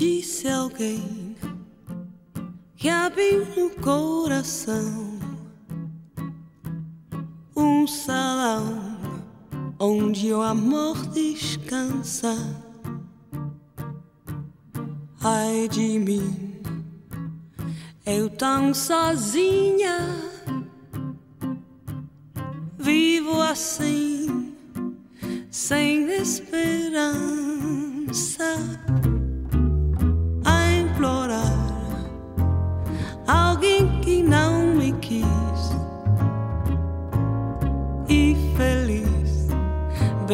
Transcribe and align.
Disse 0.00 0.48
alguém 0.48 1.36
que 2.74 2.88
abriu 2.88 3.44
no 3.54 3.68
coração 3.82 5.20
um 7.54 7.86
salão 7.86 8.96
onde 9.78 10.32
o 10.32 10.40
amor 10.40 10.96
descansa. 11.08 12.34
Ai 15.22 15.68
de 15.68 15.98
mim, 15.98 16.62
eu 18.06 18.30
tão 18.30 18.72
sozinha, 18.72 19.98
vivo 22.78 23.38
assim, 23.42 24.54
sem 25.50 26.10
esperança. 26.10 27.20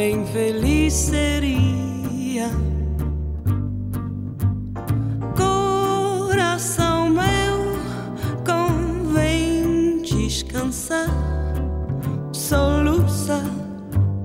Bem 0.07 0.25
feliz 0.27 0.93
seria. 0.93 2.49
Coração 5.37 7.11
meu, 7.11 7.77
convém 8.47 10.01
descansar, 10.03 11.11
soluça, 12.33 13.43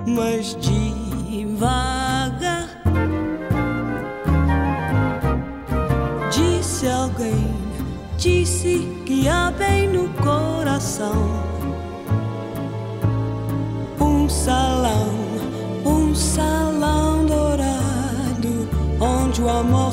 mas 0.06 0.56
devagar. 0.60 1.60
Disse 6.30 6.88
alguém, 6.88 7.56
disse 8.18 8.88
que 9.04 9.28
há 9.28 9.50
bem 9.50 9.88
no 9.88 10.10
coração 10.22 11.31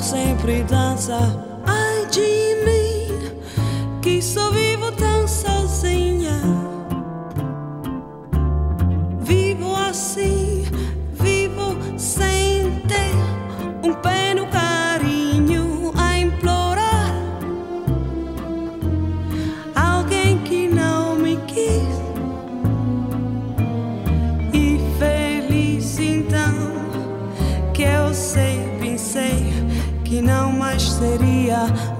sempre 0.08 0.62
dança. 0.62 1.18
Ai 1.66 2.06
de 2.06 2.64
mim, 2.64 4.00
que 4.00 4.22
só 4.22 4.50
vivo 4.50 4.90
seria 31.48 31.97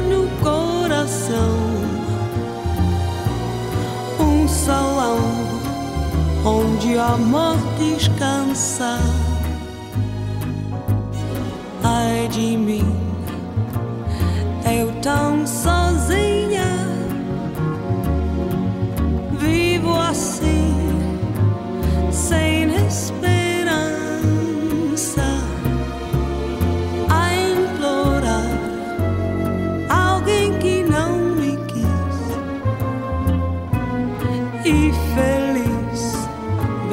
no 0.00 0.28
coração 0.40 1.56
um 4.20 4.46
salão 4.46 5.18
onde 6.44 6.94
o 6.94 7.00
amor 7.00 7.56
descansa. 7.78 8.98
Ai 11.82 12.28
de 12.28 12.56
mim, 12.56 12.84
eu 14.64 14.92
tão 15.00 15.46
sozinha, 15.46 16.11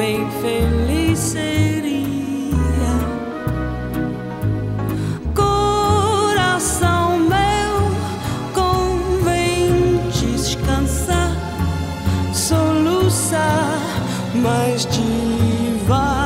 bem 0.10 0.28
feliz 0.42 1.20
seria. 1.20 2.00
Coração 5.36 7.20
meu, 7.20 7.92
convém 8.52 10.00
descansar, 10.10 11.32
soluçar, 12.34 13.80
mas 14.34 14.88
devagar. 14.88 16.19